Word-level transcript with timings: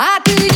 I 0.00 0.20
do. 0.20 0.47